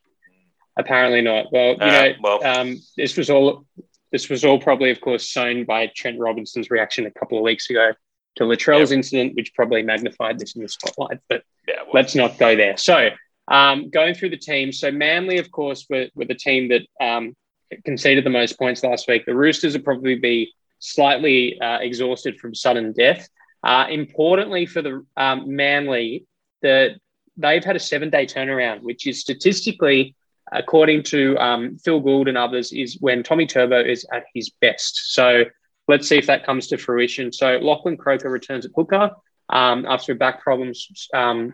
[0.78, 1.46] Apparently not.
[1.52, 2.44] Well, you Uh, know, well.
[2.44, 3.66] um, this was all.
[4.12, 7.70] This was all probably, of course, sown by Trent Robinson's reaction a couple of weeks
[7.70, 7.92] ago
[8.40, 11.18] to Latrell's incident, which probably magnified this in the spotlight.
[11.29, 11.83] But Yeah.
[11.83, 12.76] Well, let's not go there.
[12.76, 13.11] So,
[13.48, 14.72] um, going through the team.
[14.72, 17.37] So, Manly, of course, were, were the team that um,
[17.85, 19.26] conceded the most points last week.
[19.26, 23.29] The Roosters will probably be slightly uh, exhausted from sudden death.
[23.62, 26.24] Uh, importantly, for the um, Manly,
[26.62, 26.96] the
[27.37, 30.14] they've had a seven day turnaround, which is statistically,
[30.50, 35.12] according to um, Phil Gould and others, is when Tommy Turbo is at his best.
[35.12, 35.44] So
[35.90, 37.33] let's see if that comes to fruition.
[37.33, 39.11] So Lachlan Croker returns at hooker
[39.48, 41.53] um, after back problems um,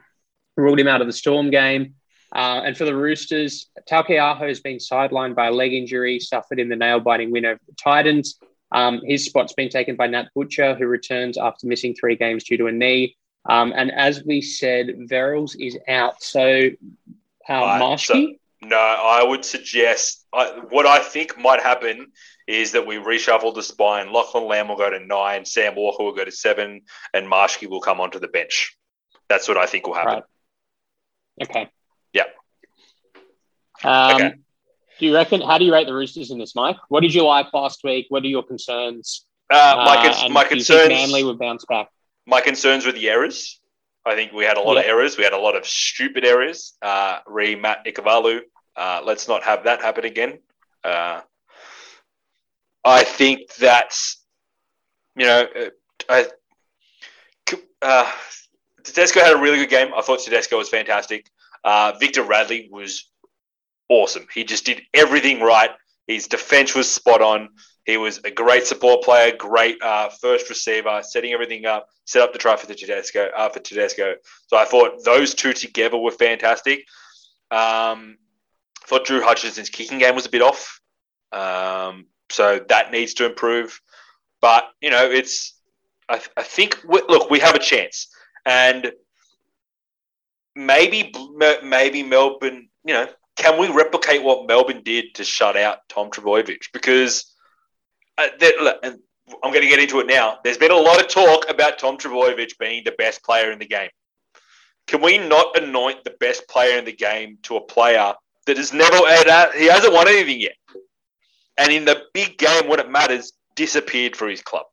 [0.56, 1.94] ruled him out of the Storm game.
[2.34, 6.68] Uh, and for the Roosters, Taukeiaho has been sidelined by a leg injury suffered in
[6.68, 8.38] the nail biting win over the Titans.
[8.72, 12.58] Um, his spot's been taken by Nat Butcher, who returns after missing three games due
[12.58, 13.16] to a knee.
[13.48, 16.22] Um, and as we said, Verrills is out.
[16.22, 16.68] So,
[17.48, 22.08] uh, Marschke, no, I would suggest I, what I think might happen
[22.46, 24.12] is that we reshuffle the spine.
[24.12, 26.82] Lachlan Lam will go to nine, Sam Walker will go to seven,
[27.12, 28.76] and Marschke will come onto the bench.
[29.28, 30.22] That's what I think will happen.
[31.40, 31.48] Right.
[31.50, 31.70] okay.
[32.12, 32.24] Yeah.
[33.84, 34.34] Um, Okay.
[34.98, 35.42] Do you reckon?
[35.42, 36.76] How do you rate the Roosters in this, Mike?
[36.88, 38.06] What did you like last week?
[38.08, 39.26] What are your concerns?
[39.52, 40.88] Uh, my, Uh, cons- my do you think concerns.
[40.88, 41.88] Manly would bounce back.
[42.26, 43.60] my concerns were the errors.
[44.06, 45.18] I think we had a lot of errors.
[45.18, 46.78] We had a lot of stupid errors.
[46.80, 48.40] Uh, re Matt Ikuvalu.
[48.74, 50.38] Uh, let's not have that happen again.
[50.82, 51.20] Uh,
[52.86, 54.24] I think that's,
[55.16, 55.70] you know, uh,
[56.08, 56.26] I,
[57.82, 58.10] uh,
[58.84, 59.88] Tedesco had a really good game.
[59.94, 61.28] I thought Tedesco was fantastic.
[61.64, 63.10] Uh, Victor Radley was
[63.88, 64.26] awesome.
[64.32, 65.70] He just did everything right.
[66.06, 67.48] His defense was spot on.
[67.86, 72.32] He was a great support player, great uh, first receiver, setting everything up, set up
[72.32, 73.30] the try for the Tedesco.
[73.36, 74.14] Uh, for Tedesco,
[74.46, 76.84] so I thought those two together were fantastic.
[77.50, 78.16] Um,
[78.86, 80.80] thought Drew Hutchinson's kicking game was a bit off,
[81.32, 83.80] um, so that needs to improve.
[84.40, 85.54] But you know, it's
[86.08, 88.08] I, I think we, look, we have a chance,
[88.44, 88.92] and
[90.54, 91.12] maybe
[91.62, 92.68] maybe Melbourne.
[92.84, 96.72] You know, can we replicate what Melbourne did to shut out Tom Trbojevic?
[96.72, 97.32] Because
[98.18, 98.28] uh,
[98.60, 98.98] look, and
[99.42, 100.38] I'm going to get into it now.
[100.44, 103.66] There's been a lot of talk about Tom Trbojevic being the best player in the
[103.66, 103.90] game.
[104.86, 108.14] Can we not anoint the best player in the game to a player
[108.46, 108.96] that has never
[109.58, 110.56] he hasn't won anything yet,
[111.58, 114.66] and in the big game when it matters, disappeared for his club.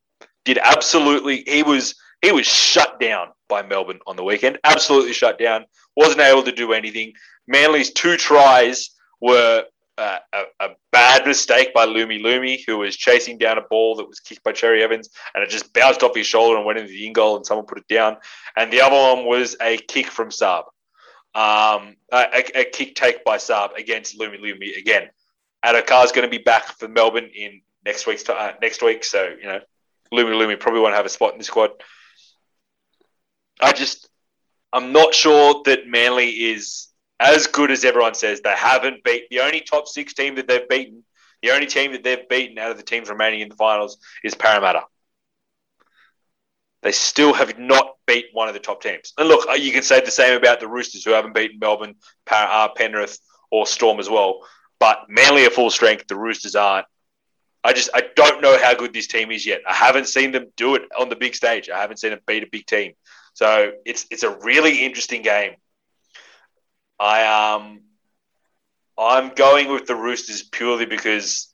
[0.46, 4.60] Did absolutely he was he was shut down by Melbourne on the weekend.
[4.64, 5.66] Absolutely shut down.
[5.96, 7.14] Wasn't able to do anything.
[7.48, 8.92] Manly's two tries
[9.22, 9.66] were
[9.98, 14.20] uh, a, a bad mistake by Lumelume, who was chasing down a ball that was
[14.20, 17.06] kicked by Cherry Evans, and it just bounced off his shoulder and went into the
[17.06, 18.18] in goal, and someone put it down.
[18.56, 20.64] And the other one was a kick from Saab,
[21.36, 25.10] um, a, a kick take by Saab against Lumelume again.
[25.66, 29.48] Addo-Carr's going to be back for Melbourne in next week's uh, next week, so you
[29.48, 29.60] know,
[30.14, 31.72] Lumelume probably won't have a spot in the squad.
[33.62, 34.10] I just,
[34.72, 36.88] I'm not sure that Manly is
[37.20, 38.42] as good as everyone says.
[38.42, 41.04] They haven't beat the only top six team that they've beaten.
[41.42, 44.34] The only team that they've beaten out of the teams remaining in the finals is
[44.34, 44.84] Parramatta.
[46.82, 49.14] They still have not beat one of the top teams.
[49.18, 51.96] And look, you can say the same about the Roosters, who haven't beaten Melbourne,
[52.30, 53.20] uh, Penrith,
[53.52, 54.42] or Storm as well.
[54.84, 56.08] But Manly are full strength.
[56.08, 56.88] The Roosters aren't.
[57.64, 59.62] I just I don't know how good this team is yet.
[59.66, 61.70] I haven't seen them do it on the big stage.
[61.70, 62.92] I haven't seen them beat a big team.
[63.34, 65.54] So it's it's a really interesting game.
[67.00, 67.84] I um
[68.98, 71.48] I'm going with the Roosters purely because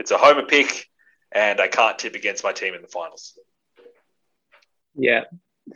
[0.00, 0.86] It's a homer pick,
[1.30, 3.38] and I can't tip against my team in the finals.
[4.94, 5.24] Yeah,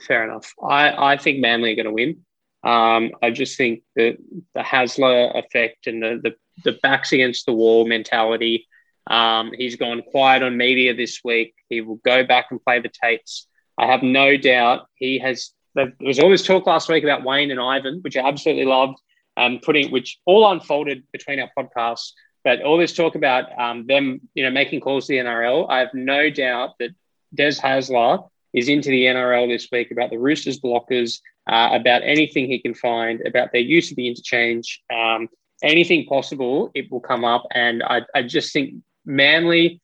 [0.08, 0.50] fair enough.
[0.62, 2.24] I, I think Manly are going to win.
[2.64, 4.16] Um, I just think that
[4.54, 8.68] the Hasler effect and the, the, the backs against the wall mentality.
[9.06, 11.54] Um, he's gone quiet on media this week.
[11.68, 13.46] He will go back and play the tapes.
[13.78, 15.50] I have no doubt he has.
[15.74, 18.98] There was all this talk last week about Wayne and Ivan, which I absolutely loved,
[19.36, 22.12] um, putting which all unfolded between our podcasts.
[22.44, 25.66] But all this talk about um, them, you know, making calls to the NRL.
[25.68, 26.90] I have no doubt that
[27.34, 32.46] Des Hasler is into the NRL this week about the Roosters blockers, uh, about anything
[32.46, 35.28] he can find, about their use of the interchange, um,
[35.64, 37.44] anything possible, it will come up.
[37.52, 38.74] And I, I just think
[39.04, 39.80] Manly,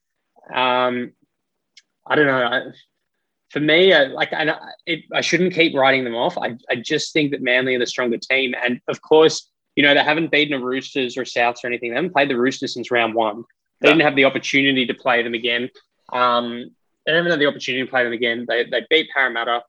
[0.55, 1.13] um,
[2.07, 2.73] I don't know.
[3.51, 4.55] For me, uh, like I,
[4.87, 6.39] it, I shouldn't keep writing them off.
[6.39, 9.93] I, I just think that Manly are the stronger team, and of course, you know
[9.93, 11.91] they haven't beaten a Roosters or Souths or anything.
[11.91, 13.45] They haven't played the Roosters since round one.
[13.81, 15.69] They didn't have the opportunity to play them again.
[16.13, 16.71] Um,
[17.07, 18.45] they haven't had the opportunity to play them again.
[18.49, 19.63] They, they beat Parramatta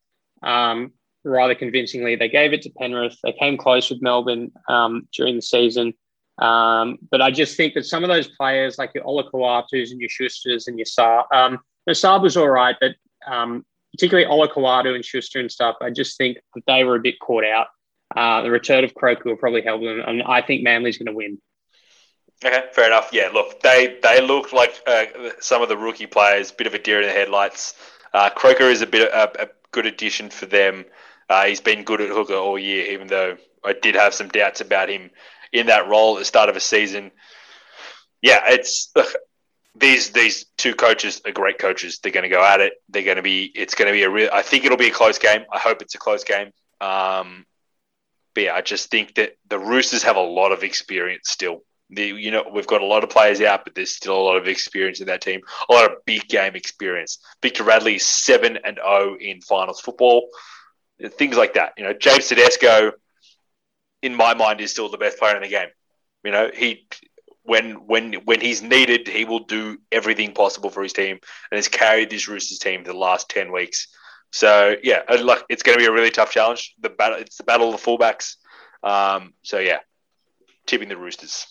[0.43, 0.91] um,
[1.23, 2.15] rather convincingly.
[2.15, 3.17] They gave it to Penrith.
[3.23, 5.93] They came close with Melbourne um, during the season.
[6.41, 10.09] Um, but I just think that some of those players, like your Olakau'atus and your
[10.09, 12.95] Schusters and your Saab, um, the Saab was all right, but
[13.31, 17.19] um, particularly Olakau'atu and Schuster and stuff, I just think that they were a bit
[17.19, 17.67] caught out.
[18.15, 21.13] Uh, the return of Croker will probably help them, and I think Manly's going to
[21.13, 21.39] win.
[22.43, 23.09] Okay, fair enough.
[23.13, 25.05] Yeah, look, they they look like uh,
[25.39, 27.75] some of the rookie players, bit of a deer in the headlights.
[28.13, 30.85] Uh, Croker is a bit a, a good addition for them.
[31.29, 34.59] Uh, he's been good at hooker all year, even though I did have some doubts
[34.59, 35.11] about him
[35.51, 37.11] in that role at the start of a season.
[38.21, 38.93] Yeah, it's
[39.75, 41.99] these these two coaches are great coaches.
[41.99, 42.73] They're going to go at it.
[42.89, 43.51] They're going to be.
[43.55, 44.29] It's going to be a real.
[44.31, 45.43] I think it'll be a close game.
[45.51, 46.51] I hope it's a close game.
[46.79, 47.45] Um,
[48.33, 51.63] but yeah, I just think that the Roosters have a lot of experience still.
[51.93, 54.37] The, you know, we've got a lot of players out, but there's still a lot
[54.37, 55.41] of experience in that team.
[55.69, 57.19] A lot of big game experience.
[57.41, 60.29] Victor Radley seven and zero in finals football.
[61.17, 61.73] Things like that.
[61.77, 62.93] You know, James Tedesco,
[64.01, 65.69] in my mind, is still the best player in the game.
[66.23, 66.87] You know, he
[67.43, 71.19] when when when he's needed, he will do everything possible for his team,
[71.51, 73.87] and has carried this Roosters team for the last ten weeks.
[74.31, 76.75] So yeah, like it's going to be a really tough challenge.
[76.79, 78.35] The battle, it's the battle of the fullbacks.
[78.83, 79.79] Um, so yeah,
[80.65, 81.47] tipping the Roosters.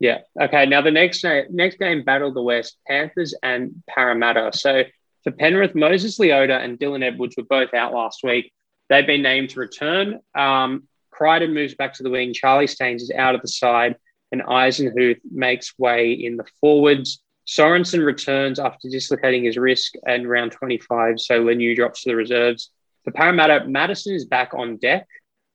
[0.00, 0.18] Yeah.
[0.38, 0.66] Okay.
[0.66, 4.50] Now the next next game battled the West Panthers and Parramatta.
[4.52, 4.82] So
[5.22, 8.52] for Penrith, Moses Leota and Dylan Edwards were both out last week.
[8.88, 10.20] They've been named to return.
[10.34, 12.34] Um, Crichton moves back to the wing.
[12.34, 13.96] Charlie Staines is out of the side,
[14.32, 17.22] and Eisenhuth makes way in the forwards.
[17.46, 22.70] Sorensen returns after dislocating his wrist in round 25, so Leniu drops to the reserves.
[23.04, 25.06] For Parramatta, Matterson is back on deck,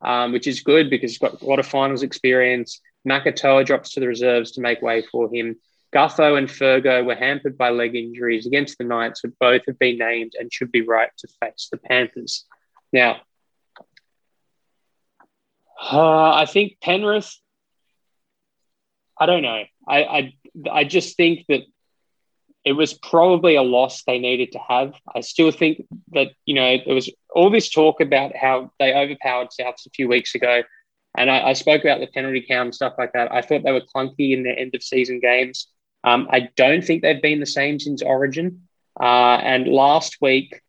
[0.01, 2.79] um, which is good because he's got a lot of finals experience.
[3.07, 5.55] Makatoa drops to the reserves to make way for him.
[5.93, 9.97] Gutho and Fergo were hampered by leg injuries against the Knights, but both have been
[9.97, 12.45] named and should be right to face the Panthers.
[12.91, 13.21] Now,
[15.81, 17.35] uh, I think Penrith.
[19.17, 19.63] I don't know.
[19.87, 20.33] I, I
[20.71, 21.61] I just think that
[22.65, 24.93] it was probably a loss they needed to have.
[25.15, 29.49] I still think that you know there was all this talk about how they overpowered
[29.49, 30.63] Souths a few weeks ago,
[31.17, 33.31] and I, I spoke about the penalty count and stuff like that.
[33.31, 35.67] I thought they were clunky in their end of season games.
[36.03, 38.67] Um, I don't think they've been the same since Origin.
[38.99, 40.61] Uh, and last week,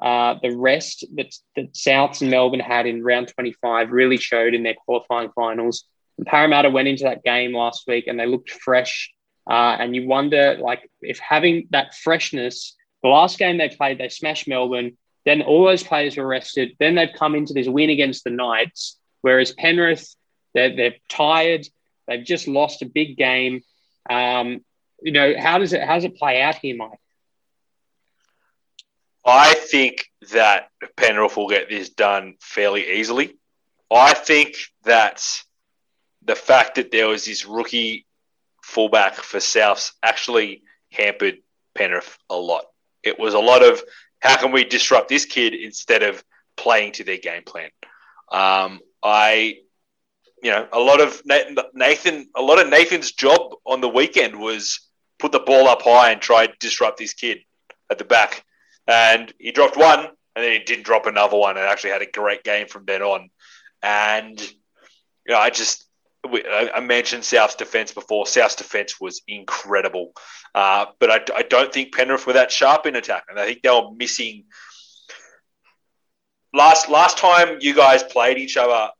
[0.00, 4.62] uh, the rest that, that Souths and Melbourne had in round 25 really showed in
[4.62, 5.84] their qualifying finals.
[6.18, 9.12] And Parramatta went into that game last week and they looked fresh.
[9.48, 14.08] Uh, and you wonder, like, if having that freshness, the last game they played, they
[14.08, 14.96] smashed Melbourne.
[15.24, 16.76] Then all those players were rested.
[16.78, 20.14] Then they've come into this win against the Knights, whereas Penrith,
[20.54, 21.66] they're, they're tired.
[22.06, 23.62] They've just lost a big game.
[24.08, 24.64] Um,
[25.02, 26.98] you know, how does it how does it play out here, Mike?
[29.26, 33.36] I think that Penrith will get this done fairly easily.
[33.90, 35.20] I think that
[36.24, 38.06] the fact that there was this rookie
[38.62, 40.62] fullback for Souths actually
[40.92, 41.38] hampered
[41.74, 42.66] Penrith a lot.
[43.02, 43.82] It was a lot of
[44.20, 46.22] how can we disrupt this kid instead of
[46.56, 47.70] playing to their game plan.
[48.30, 49.58] Um, I,
[50.42, 51.20] you know, a lot of
[51.74, 54.80] Nathan, a lot of Nathan's job on the weekend was
[55.18, 57.38] put the ball up high and try to disrupt this kid
[57.90, 58.44] at the back
[58.86, 62.10] and he dropped one, and then he didn't drop another one, and actually had a
[62.10, 63.30] great game from then on.
[63.82, 65.86] And you know, I just
[66.24, 68.26] I mentioned South's defense before.
[68.26, 70.12] South's defense was incredible,
[70.54, 73.62] uh, but I, I, don't think Penrith were that sharp in attack, and I think
[73.62, 74.44] they were missing.
[76.52, 78.90] Last last time you guys played each other,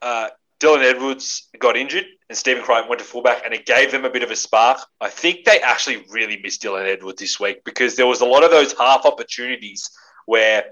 [0.00, 0.28] uh,
[0.62, 4.10] Dylan Edwards got injured and Stephen Crichton went to fullback, and it gave them a
[4.10, 4.78] bit of a spark.
[5.00, 8.44] I think they actually really missed Dylan Edwards this week because there was a lot
[8.44, 9.90] of those half opportunities
[10.26, 10.64] where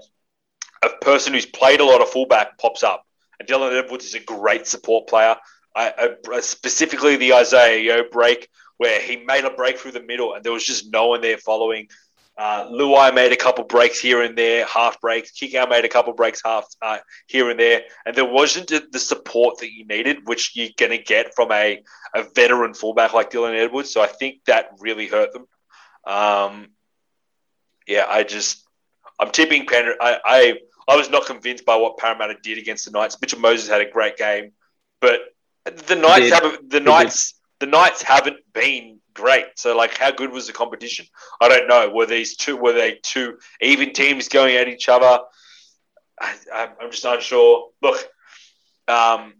[0.81, 3.05] a person who's played a lot of fullback pops up.
[3.39, 5.35] And Dylan Edwards is a great support player.
[5.75, 10.01] I, I, uh, specifically the Isaiah Yeo break where he made a break through the
[10.01, 11.87] middle and there was just no one there following.
[12.37, 15.31] Uh, Luai made a couple breaks here and there, half breaks.
[15.31, 19.59] Kikau made a couple breaks half uh, here and there, and there wasn't the support
[19.59, 21.83] that you needed, which you're going to get from a,
[22.15, 23.91] a veteran fullback like Dylan Edwards.
[23.91, 25.45] So I think that really hurt them.
[26.05, 26.69] Um,
[27.85, 28.65] yeah, I just
[29.19, 29.97] I'm tipping Penrith.
[30.01, 30.57] I, I
[30.87, 33.17] I was not convinced by what Parramatta did against the Knights.
[33.21, 34.53] Mitchell Moses had a great game,
[34.99, 35.19] but
[35.65, 36.69] the Knights haven't.
[36.69, 37.35] The Knights.
[37.59, 39.45] The Knights haven't been great.
[39.55, 41.05] So, like, how good was the competition?
[41.39, 41.89] I don't know.
[41.89, 42.57] Were these two?
[42.57, 45.19] Were they two even teams going at each other?
[46.19, 47.69] I, am just unsure.
[47.81, 48.07] Look,
[48.87, 49.33] um,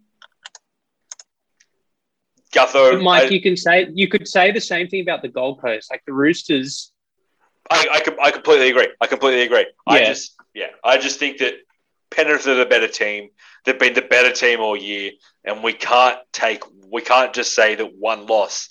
[2.52, 3.02] Gutho.
[3.02, 5.90] Mike, I, you can say you could say the same thing about the Gold Coast.
[5.92, 6.92] Like the Roosters.
[7.70, 8.90] I, I, I completely agree.
[9.00, 9.68] I completely agree.
[9.88, 9.94] Yeah.
[9.94, 11.54] I just yeah, I just think that
[12.10, 13.30] Penrith are the better team.
[13.64, 15.12] They've been the better team all year,
[15.46, 18.70] and we can't take we can't just say that one loss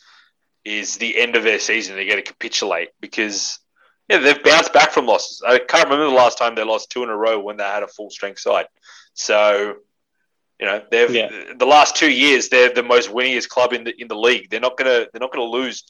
[0.64, 1.96] is the end of their season.
[1.96, 3.58] They're going to capitulate because
[4.08, 5.42] yeah, they've bounced back from losses.
[5.46, 7.82] I can't remember the last time they lost two in a row when they had
[7.82, 8.66] a full strength side.
[9.14, 9.76] So,
[10.58, 11.28] you know, they've yeah.
[11.56, 14.50] the last two years they're the most winningest club in the in the league.
[14.50, 15.84] They're not gonna they're not gonna lose.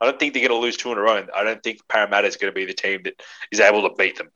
[0.00, 1.24] I don't think they're going to lose two in a row.
[1.34, 3.14] I don't think Parramatta is going to be the team that
[3.50, 4.28] is able to beat them.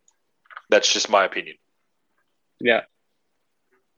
[0.70, 1.56] That's just my opinion.
[2.60, 2.82] Yeah.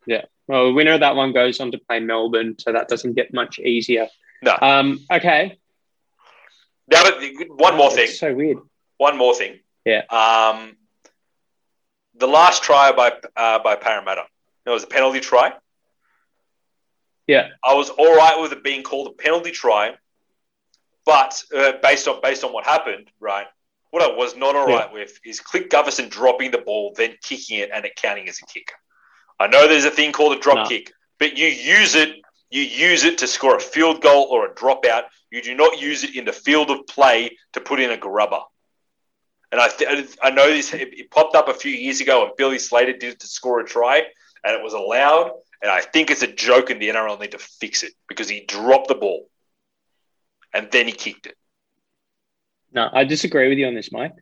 [0.07, 0.25] Yeah.
[0.49, 3.33] Well, the winner of that one goes on to play Melbourne, so that doesn't get
[3.33, 4.09] much easier.
[4.43, 4.57] No.
[4.61, 5.59] Um, okay.
[6.91, 7.05] Now,
[7.57, 8.09] one more thing.
[8.09, 8.59] so weird.
[8.97, 9.61] One more thing.
[9.85, 10.03] Yeah.
[10.11, 10.77] Um,
[12.17, 14.25] the last try by uh, by Parramatta.
[14.67, 15.55] It was a penalty try.
[17.27, 17.49] Yeah.
[17.65, 19.95] I was all right with it being called a penalty try,
[21.07, 23.47] but uh, based on based on what happened, right?
[23.91, 24.93] What I was not all right yeah.
[24.93, 28.47] with is Clint Gutherson dropping the ball, then kicking it, and it counting as a
[28.47, 28.73] kick.
[29.39, 30.65] I know there's a thing called a drop no.
[30.65, 32.17] kick, but you use it.
[32.51, 35.05] You use it to score a field goal or a dropout.
[35.31, 38.41] You do not use it in the field of play to put in a grubber.
[39.53, 40.73] And I, th- I know this.
[40.75, 43.65] It, popped up a few years ago, and Billy Slater did it to score a
[43.65, 44.03] try,
[44.45, 45.33] and it was allowed.
[45.63, 48.45] And I think it's a joke, and the NRL need to fix it because he
[48.45, 49.29] dropped the ball,
[50.55, 51.37] and then he kicked it.
[52.73, 54.15] No, I disagree with you on this, Mike.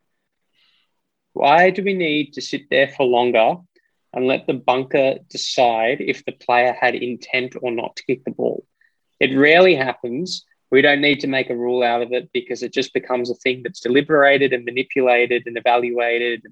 [1.34, 3.56] Why do we need to sit there for longer
[4.12, 8.30] and let the bunker decide if the player had intent or not to kick the
[8.30, 8.64] ball?
[9.20, 10.44] It rarely happens.
[10.70, 13.34] We don't need to make a rule out of it because it just becomes a
[13.34, 16.42] thing that's deliberated and manipulated and evaluated.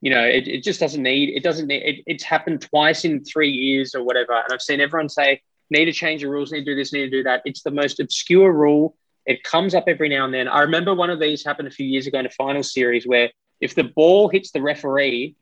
[0.00, 3.24] You know, it, it just doesn't need, it doesn't need, it, it's happened twice in
[3.24, 4.32] three years or whatever.
[4.32, 7.04] And I've seen everyone say, need to change the rules, need to do this, need
[7.04, 7.42] to do that.
[7.44, 8.96] It's the most obscure rule
[9.26, 10.48] it comes up every now and then.
[10.48, 13.30] I remember one of these happened a few years ago in a final series where
[13.60, 15.36] if the ball hits the referee,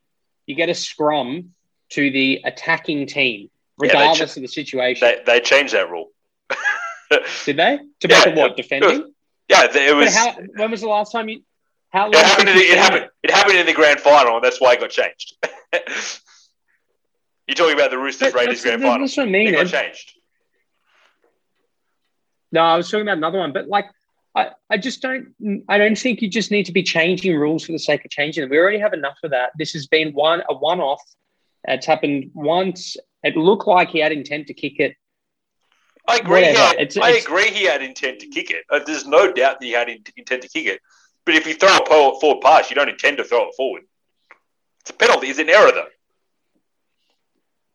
[0.49, 1.51] you get a scrum
[1.91, 5.07] to the attacking team, regardless yeah, ch- of the situation.
[5.07, 6.09] They, they changed that rule.
[7.45, 7.79] Did they?
[8.01, 8.57] To make yeah, it what?
[8.57, 9.13] Defending?
[9.49, 10.15] yeah, it was.
[10.15, 11.43] How, when was the last time you?
[11.91, 12.15] How long?
[12.15, 14.73] It happened, in the, it, happened, it happened in the grand final, and that's why
[14.73, 15.35] it got changed.
[17.47, 19.01] You're talking about the Roosters Raiders grand final.
[19.01, 19.49] That's what I mean.
[19.49, 20.13] It got changed.
[22.53, 23.87] No, I was talking about another one, but like
[24.35, 25.35] I, I just don't
[25.69, 28.43] I don't think you just need to be changing rules for the sake of changing
[28.43, 28.51] them.
[28.51, 29.51] We already have enough of that.
[29.59, 31.03] This has been one a one off.
[31.65, 32.97] It's happened once.
[33.23, 34.95] It looked like he had intent to kick it.
[36.07, 36.45] I agree.
[36.45, 37.51] He had, it's, I it's, agree.
[37.51, 38.65] He had intent to kick it.
[38.71, 40.81] Uh, there's no doubt that he had intent to kick it.
[41.27, 43.83] But if you throw a forward pass, you don't intend to throw it forward.
[44.81, 45.27] It's a penalty.
[45.29, 45.89] It's an error, though.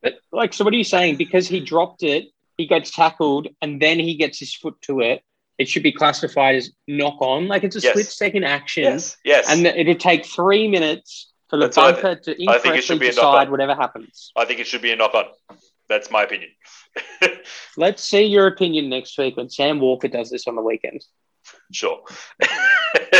[0.01, 1.17] But like, so what are you saying?
[1.17, 2.25] Because he dropped it,
[2.57, 5.21] he gets tackled and then he gets his foot to it,
[5.57, 7.47] it should be classified as knock on.
[7.47, 7.91] Like it's a yes.
[7.91, 8.83] split second action.
[8.83, 9.17] Yes.
[9.23, 9.49] Yes.
[9.49, 14.31] And it'll take three minutes for the That's bunker to incorrectly decide whatever happens.
[14.35, 15.25] I think it should be a knock on.
[15.89, 16.49] That's my opinion.
[17.77, 21.03] Let's see your opinion next week when Sam Walker does this on the weekend.
[21.71, 22.01] Sure.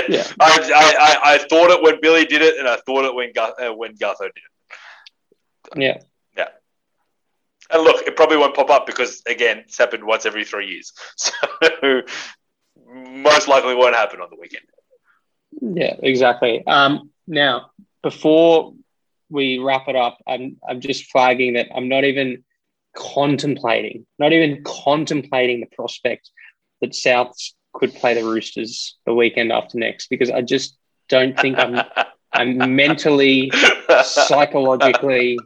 [0.08, 0.26] yeah.
[0.40, 3.74] I, I, I, thought it when Billy did it, and I thought it when uh,
[3.74, 5.78] when Gutho did it.
[5.78, 5.98] Yeah.
[7.74, 10.94] And look, it probably won't pop up because again, it's happened once every three years,
[11.18, 11.32] so
[12.86, 14.64] most likely won't happen on the weekend.
[15.62, 16.66] Yeah, exactly.
[16.68, 17.72] Um, now,
[18.02, 18.74] before
[19.30, 22.44] we wrap it up, I'm I'm just flagging that I'm not even
[22.96, 26.30] contemplating, not even contemplating the prospect
[26.82, 30.78] that Souths could play the Roosters the weekend after next because I just
[31.10, 31.82] don't think I'm
[32.34, 33.52] I'm mentally,
[34.04, 35.38] psychologically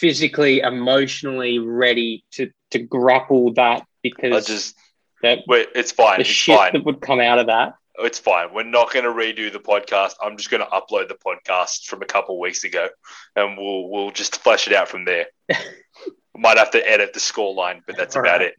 [0.00, 4.76] physically, emotionally ready to to grapple that I because just,
[5.22, 6.16] that wait, it's fine.
[6.16, 6.72] the It's shit fine.
[6.72, 7.74] that would come out of that.
[8.02, 8.54] It's fine.
[8.54, 10.14] We're not going to redo the podcast.
[10.22, 12.88] I'm just going to upload the podcast from a couple of weeks ago,
[13.36, 15.26] and we'll we'll just flesh it out from there.
[16.36, 18.52] Might have to edit the score line, but that's All about right.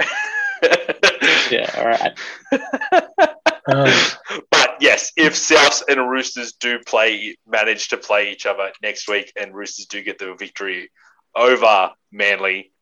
[0.00, 0.06] it.
[1.50, 2.18] Yeah, all right.
[3.70, 3.92] Um,
[4.47, 4.47] but
[4.80, 9.54] yes, if Souths and Roosters do play, manage to play each other next week, and
[9.54, 10.90] Roosters do get the victory
[11.34, 12.72] over Manly,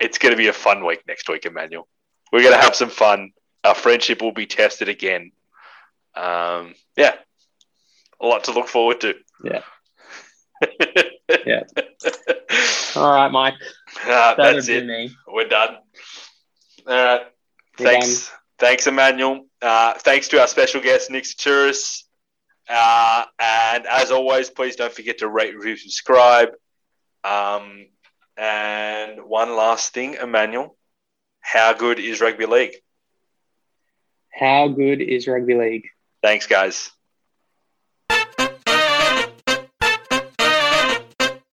[0.00, 1.88] it's going to be a fun week next week, Emmanuel.
[2.32, 3.32] We're going to have some fun.
[3.64, 5.32] Our friendship will be tested again.
[6.14, 7.14] Um, yeah,
[8.20, 9.14] a lot to look forward to.
[9.42, 9.62] Yeah.
[11.46, 11.62] yeah.
[12.96, 13.54] all right, Mike.
[14.04, 14.86] Uh, that's it.
[14.86, 15.10] me.
[15.26, 15.76] We're done.
[16.86, 17.22] All right.
[17.78, 18.30] We're thanks.
[18.58, 19.47] Thanks, Emmanuel.
[19.60, 22.04] Uh, thanks to our special guest, Nick Saturis.
[22.68, 26.50] Uh, and as always, please don't forget to rate, review, subscribe.
[27.24, 27.86] Um,
[28.36, 30.76] and one last thing, Emmanuel.
[31.40, 32.74] How good is rugby league?
[34.32, 35.88] How good is rugby league?
[36.22, 36.90] Thanks, guys.